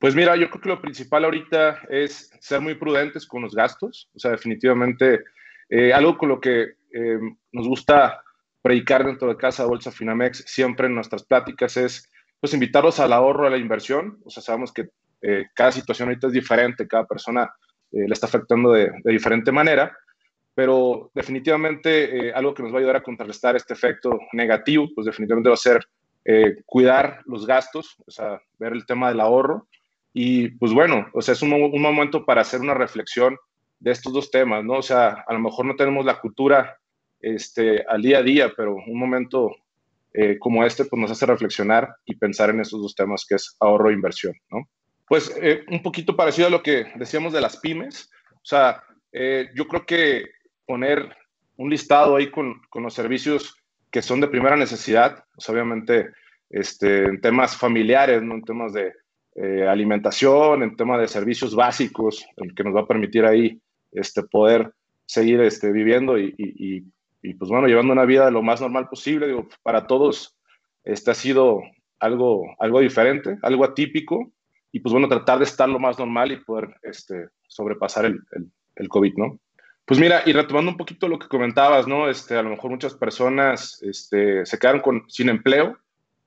[0.00, 4.08] Pues mira, yo creo que lo principal ahorita es ser muy prudentes con los gastos.
[4.14, 5.24] O sea, definitivamente
[5.68, 7.18] eh, algo con lo que eh,
[7.52, 8.22] nos gusta
[8.62, 12.10] predicar dentro de Casa Bolsa Finamex siempre en nuestras pláticas es
[12.40, 14.18] pues invitarlos al ahorro, a la inversión.
[14.24, 14.88] O sea, sabemos que
[15.20, 17.52] eh, cada situación ahorita es diferente, cada persona
[17.92, 19.94] le está afectando de, de, diferente manera,
[20.54, 25.48] pero definitivamente algo que nos va a ayudar a contrarrestar este efecto negativo, pues definitivamente
[25.48, 25.84] va a ser
[26.66, 29.66] cuidar los gastos, o sea, ver el tema del ahorro
[30.12, 33.36] y pues bueno, o sea, es un, un, momento para hacer una reflexión
[33.78, 34.74] de estos dos temas, ¿no?
[34.74, 36.78] O sea, a lo mejor no tenemos la cultura
[37.20, 39.54] este, al día a día, pero un momento
[40.12, 43.56] eh, como este pues nos hace reflexionar y pensar en estos dos temas que es
[43.60, 44.68] ahorro e inversión, ¿no?
[45.06, 49.48] Pues eh, un poquito parecido a lo que decíamos de las pymes, o sea, eh,
[49.54, 50.30] yo creo que
[50.66, 51.16] poner
[51.56, 53.56] un listado ahí con, con, los servicios
[53.90, 56.10] que son de primera necesidad, pues obviamente
[56.48, 58.34] este, en temas familiares, ¿no?
[58.34, 58.92] en temas de
[59.34, 63.60] eh, alimentación, en tema de servicios básicos, el que nos va a permitir ahí
[63.92, 64.72] este, poder
[65.06, 69.26] seguir este, viviendo y, y, pues bueno, llevando una vida lo más normal posible.
[69.26, 70.36] Digo, para todos
[70.84, 71.60] este ha sido
[71.98, 74.32] algo, algo diferente, algo atípico
[74.72, 78.50] y pues bueno, tratar de estar lo más normal y poder este, sobrepasar el, el,
[78.76, 79.38] el COVID, ¿no?
[79.84, 82.08] Pues mira, y retomando un poquito lo que comentabas, ¿no?
[82.08, 85.78] Este, a lo mejor muchas personas este, se quedaron con, sin empleo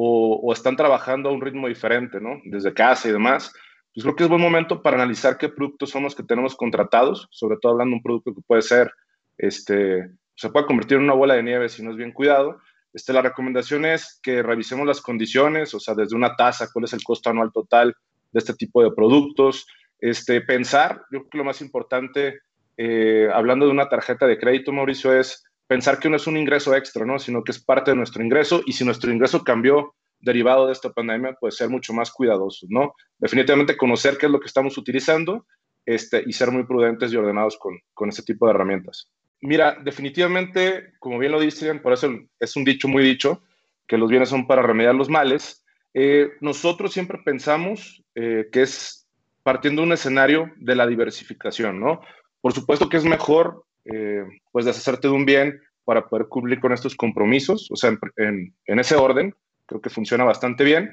[0.00, 2.40] o, están trabajando a un ritmo diferente, ¿no?
[2.44, 3.52] Desde casa y demás.
[3.92, 7.26] Pues creo que es buen momento para analizar qué productos son los que tenemos contratados,
[7.32, 8.92] sobre todo hablando de un producto que puede ser,
[9.38, 12.60] este, se puede convertir en una bola de nieve si no es bien cuidado.
[12.92, 16.92] Este, la recomendación es que revisemos las condiciones, o sea, desde una tasa, cuál es
[16.92, 17.96] el costo anual total
[18.30, 19.66] de este tipo de productos.
[19.98, 22.38] Este, pensar, yo creo que lo más importante,
[22.76, 26.74] eh, hablando de una tarjeta de crédito, Mauricio, es pensar que no es un ingreso
[26.74, 27.18] extra, ¿no?
[27.18, 30.92] Sino que es parte de nuestro ingreso y si nuestro ingreso cambió derivado de esta
[30.92, 32.94] pandemia, pues ser mucho más cuidadosos, ¿no?
[33.18, 35.46] Definitivamente conocer qué es lo que estamos utilizando
[35.86, 39.12] este, y ser muy prudentes y ordenados con, con este tipo de herramientas.
[39.40, 42.10] Mira, definitivamente, como bien lo dicen, por eso
[42.40, 43.42] es un dicho muy dicho,
[43.86, 45.64] que los bienes son para remediar los males.
[45.94, 49.08] Eh, nosotros siempre pensamos eh, que es
[49.42, 52.00] partiendo de un escenario de la diversificación, ¿no?
[52.40, 56.70] Por supuesto que es mejor eh, pues deshacerte de un bien para poder cumplir con
[56.74, 59.34] estos compromisos, o sea, en, ese orden,
[59.64, 60.92] creo que funciona bastante bien,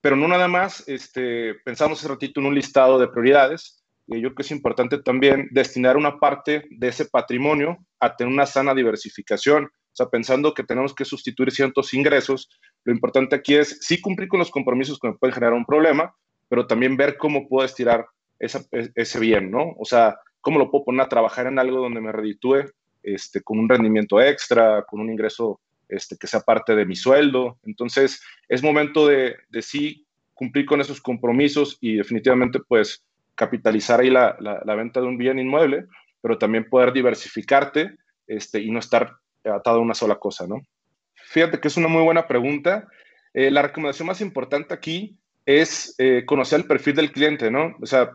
[0.00, 4.28] pero no nada más, este, pensamos hace ratito en un listado de prioridades, y yo
[4.28, 8.76] creo que es importante también destinar una parte de ese patrimonio a tener una sana
[8.76, 12.48] diversificación, o sea, pensando que tenemos que sustituir ciertos ingresos,
[12.84, 16.14] lo importante aquí es sí cumplir con los compromisos que me generar un problema,
[16.48, 18.06] pero también ver cómo puedo estirar
[18.38, 18.46] e,
[18.94, 19.74] ese bien, ¿no?
[19.80, 22.64] O sea, ¿Cómo lo puedo poner a trabajar en algo donde me reditúe
[23.14, 27.58] este, con un rendimiento extra, con un ingreso este, que sea parte de mi sueldo?
[27.64, 33.04] Entonces, es momento de, de sí cumplir con esos compromisos y definitivamente, pues,
[33.34, 35.86] capitalizar ahí la, la, venta de un bien inmueble,
[36.20, 40.60] pero también poder diversificarte este, y no estar atado a una sola cosa, ¿no?
[41.14, 42.88] Fíjate que es una muy buena pregunta.
[43.32, 45.16] Eh, la recomendación más importante aquí
[45.46, 47.76] es eh, conocer el perfil del cliente, ¿no?
[47.80, 48.10] O sea,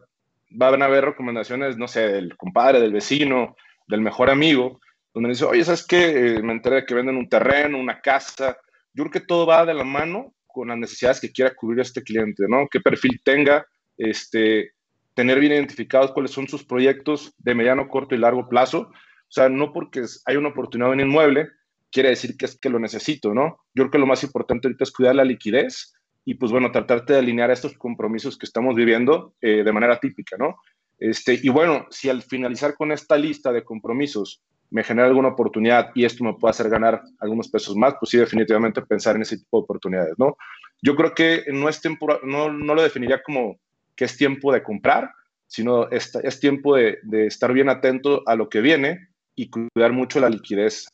[0.49, 3.55] van a haber recomendaciones, no sé, del compadre, del vecino,
[3.87, 4.81] del mejor amigo,
[5.13, 6.35] donde dice, oye, ¿sabes qué?
[6.35, 8.57] Eh, me enteré de que venden un terreno, una casa.
[8.94, 12.03] Yo creo que todo va de la mano con las necesidades que quiera cubrir este
[12.03, 12.68] cliente, ¿no?
[12.69, 13.66] ¿Qué perfil tenga?
[13.97, 14.72] Este,
[15.13, 18.90] tener bien identificados cuáles son sus proyectos de mediano, corto y largo plazo.
[18.90, 21.50] O sea, no porque hay una oportunidad en un inmueble,
[21.91, 23.59] quiere decir que es que lo necesito, ¿no?
[23.74, 25.94] Yo creo que lo más importante ahorita es cuidar la liquidez
[26.25, 30.38] y pues bueno, tratarte de alinear estos compromisos que estamos viviendo eh, de manera típica,
[30.38, 30.56] ¿no?
[30.97, 35.91] Este, y bueno, si al finalizar con esta lista de compromisos me genera alguna oportunidad
[35.95, 39.38] y esto me puede hacer ganar algunos pesos más, pues sí, definitivamente pensar en ese
[39.38, 40.35] tipo de oportunidades, ¿no?
[40.81, 41.81] Yo creo que no es
[42.23, 43.59] no, no lo definiría como
[43.95, 45.12] que es tiempo de comprar,
[45.47, 49.94] sino es, es tiempo de, de estar bien atento a lo que viene y cuidar
[49.94, 50.88] mucho la liquidez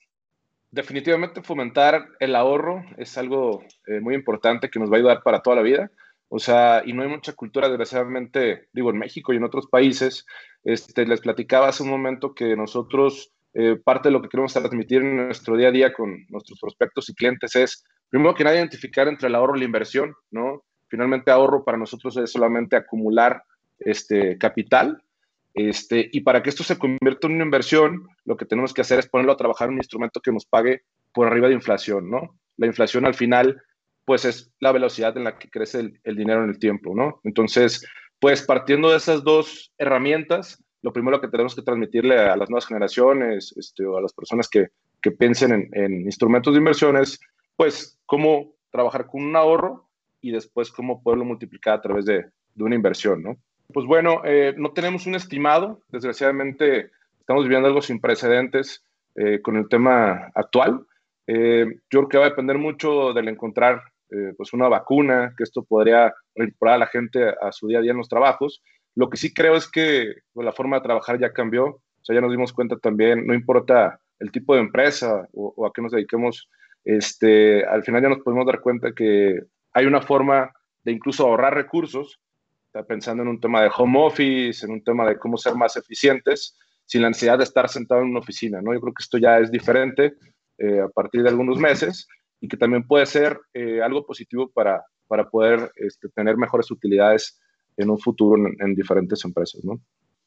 [0.72, 5.42] definitivamente fomentar el ahorro es algo eh, muy importante que nos va a ayudar para
[5.42, 5.92] toda la vida.
[6.32, 10.26] O sea, y no hay mucha cultura, desgraciadamente, digo, en México y en otros países.
[10.64, 15.02] Este, les platicaba hace un momento que nosotros, eh, parte de lo que queremos transmitir
[15.02, 19.08] en nuestro día a día con nuestros prospectos y clientes es, primero que nada, identificar
[19.08, 20.64] entre el ahorro y la inversión, ¿no?
[20.88, 23.44] Finalmente, ahorro para nosotros es solamente acumular
[23.80, 25.04] este, capital
[25.54, 29.00] este, y para que esto se convierta en una inversión, lo que tenemos que hacer
[29.00, 32.40] es ponerlo a trabajar en un instrumento que nos pague por arriba de inflación, ¿no?
[32.58, 33.62] La inflación al final,
[34.06, 37.20] pues es la velocidad en la que crece el, dinero en el tiempo, ¿no?
[37.24, 37.86] Entonces,
[38.20, 42.66] pues partiendo de esas dos herramientas, lo primero que tenemos que transmitirle a las nuevas
[42.66, 44.68] generaciones este, o a las personas que,
[45.02, 47.20] que piensen en, en, instrumentos de inversión es,
[47.56, 49.90] pues, cómo trabajar con un ahorro
[50.22, 53.38] y después cómo poderlo multiplicar a través de, de una inversión, ¿no?
[53.72, 56.90] Pues bueno, eh, no tenemos un estimado, desgraciadamente
[57.20, 58.84] estamos viviendo algo sin precedentes
[59.16, 60.86] eh, con el tema actual.
[61.28, 63.82] Eh, yo creo que va a depender mucho del encontrar
[64.38, 67.92] pues una vacuna, que esto podría incorporar a la gente a su día a día
[67.92, 68.64] en los trabajos.
[68.96, 72.16] Lo que sí creo es que pues, la forma de trabajar ya cambió, o sea,
[72.16, 75.92] ya nos dimos cuenta también, no importa el tipo de empresa o, a qué nos
[75.92, 76.50] dediquemos,
[76.84, 79.40] este, al final ya nos podemos dar cuenta que
[79.74, 80.52] hay una forma
[80.84, 82.20] de incluso ahorrar recursos,
[82.66, 85.76] está pensando en un tema de home office, en un tema de cómo ser más
[85.76, 88.74] eficientes, sin la necesidad de estar sentado en una oficina, ¿no?
[88.74, 90.16] Yo creo que esto ya es diferente
[90.58, 92.08] eh, a partir de algunos meses
[92.42, 97.40] y que también puede ser eh, algo positivo para, para poder este, tener mejores utilidades
[97.80, 99.80] en un futuro en, diferentes empresas, ¿no?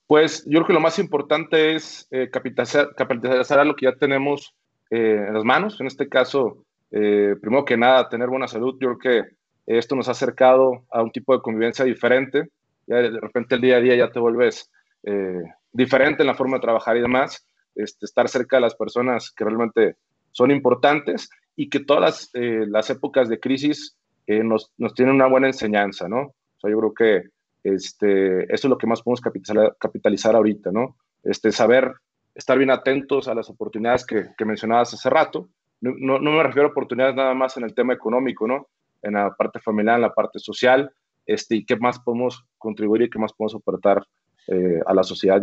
[0.06, 4.54] Pues yo creo que lo más importante es eh, capitalizar, capitalizar lo que ya tenemos
[4.90, 9.36] en las manos, en este caso, primero que nada, tener buena salud, yo creo que
[9.66, 12.48] esto nos ha acercado a un tipo de convivencia diferente.
[12.86, 14.70] Ya de repente el día a día ya te vuelves
[15.04, 17.46] eh, diferente en la forma de trabajar y demás.
[17.74, 19.96] Este, estar cerca de las personas que realmente
[20.32, 23.96] son importantes y que todas las, eh, las épocas de crisis
[24.26, 26.20] eh, nos, nos, tienen una buena enseñanza, ¿no?
[26.20, 27.28] O sea, yo creo que
[27.62, 30.96] este, eso es lo que más podemos capitalizar, capitalizar ahorita, ¿no?
[31.22, 31.92] Este, saber
[32.34, 35.48] estar bien atentos a las oportunidades que, que mencionabas hace rato.
[35.80, 38.68] No, no, me refiero a oportunidades nada más en el tema económico, ¿no?
[39.02, 40.90] en la parte familiar, en la parte social,
[41.26, 44.06] este, y qué más podemos contribuir y qué más podemos aportar
[44.48, 45.40] eh, a la sociedad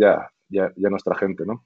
[0.50, 1.66] y a, y nuestra gente, ¿no?